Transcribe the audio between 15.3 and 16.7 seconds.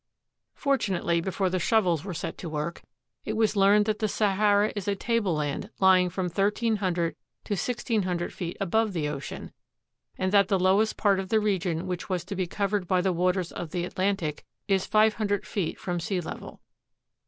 feet above sea level.